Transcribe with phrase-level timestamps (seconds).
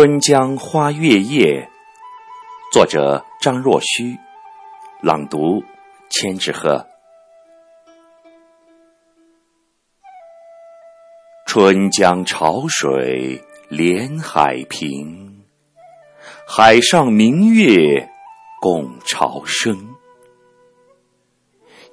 [0.00, 1.68] 春江花月夜，
[2.72, 4.16] 作者张若虚，
[5.02, 5.64] 朗读
[6.08, 6.86] 千纸鹤。
[11.46, 15.42] 春江潮水连海平，
[16.46, 18.08] 海上明月
[18.60, 19.96] 共潮生。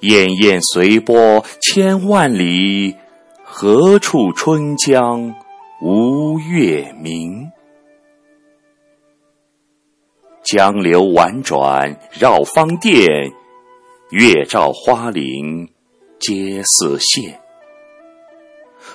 [0.02, 2.98] 滟滟随波千万里，
[3.44, 5.34] 何处春江
[5.82, 7.52] 无月明？
[10.46, 13.08] 江流宛转绕芳甸，
[14.12, 15.68] 月照花林
[16.20, 17.34] 皆似霰。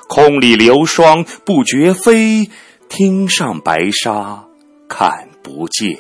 [0.07, 2.49] 空里流霜不觉飞，
[2.89, 4.47] 汀上白沙
[4.89, 5.99] 看不见。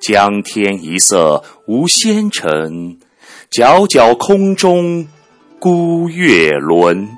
[0.00, 3.00] 江天一色无纤尘，
[3.50, 5.08] 皎皎空中
[5.58, 7.08] 孤月轮。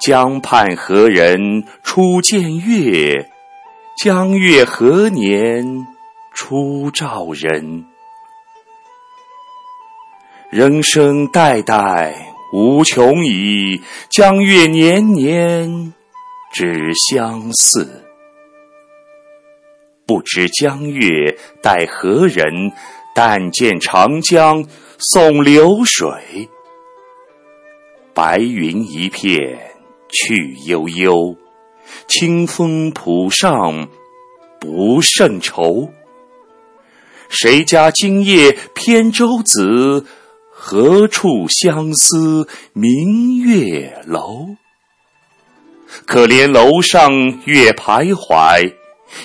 [0.00, 3.28] 江畔何人初见月？
[3.96, 5.86] 江月何年
[6.32, 7.84] 初照人？
[10.50, 15.92] 人生代代无穷已，江月年年
[16.52, 18.02] 只相似。
[20.06, 22.72] 不知江月待何人？
[23.14, 24.64] 但见长江
[24.98, 26.48] 送流水。
[28.14, 29.38] 白云一片
[30.08, 31.36] 去悠悠。
[32.06, 33.88] 清风浦上
[34.60, 35.90] 不胜愁。
[37.28, 40.06] 谁家今夜扁舟子？
[40.50, 44.56] 何处相思明月楼？
[46.06, 47.10] 可怜楼上
[47.44, 48.74] 月徘徊，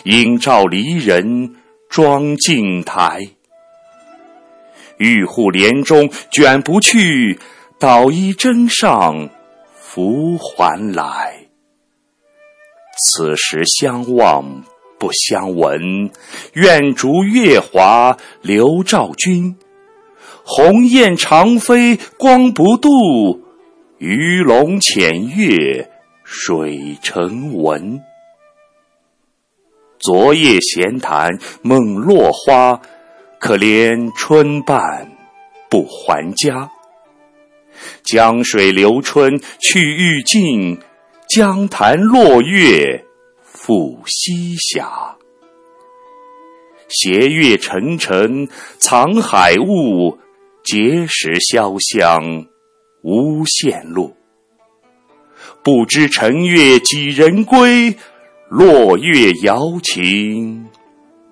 [0.03, 1.55] 应照离人
[1.89, 3.29] 妆镜台。
[4.97, 7.39] 玉户帘中卷不去，
[7.77, 9.29] 捣衣砧上
[9.79, 11.46] 拂还来。
[12.99, 14.63] 此时相望
[14.99, 16.09] 不相闻，
[16.53, 19.55] 愿逐月华流照君。
[20.43, 22.89] 鸿雁长飞光不度，
[23.99, 25.91] 鱼龙潜跃
[26.23, 28.01] 水成文。
[29.99, 32.81] 昨夜闲谈梦落花，
[33.39, 35.11] 可怜春半
[35.69, 36.71] 不还家。
[38.03, 40.79] 江水流春去欲尽。
[41.29, 43.03] 江潭落月
[43.43, 44.81] 复西斜，
[46.87, 48.47] 斜月沉沉
[48.79, 50.17] 藏海雾，
[50.63, 52.47] 碣石潇湘
[53.03, 54.15] 无限路。
[55.61, 57.93] 不知乘月几人归？
[58.49, 60.65] 落月摇情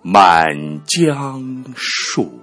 [0.02, 0.54] 满
[0.86, 2.42] 江树。